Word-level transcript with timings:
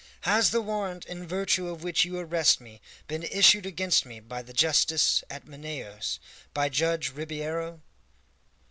"Has 0.21 0.49
the 0.49 0.63
warrant 0.63 1.05
in 1.05 1.27
virtue 1.27 1.67
of 1.69 1.83
which 1.83 2.05
you 2.05 2.17
arrest 2.17 2.59
me 2.59 2.81
been 3.07 3.21
issued 3.21 3.67
against 3.67 4.03
me 4.03 4.19
by 4.19 4.41
the 4.41 4.51
justice 4.51 5.23
at 5.29 5.45
Manaos 5.45 6.17
by 6.55 6.69
Judge 6.69 7.11
Ribeiro?" 7.11 7.81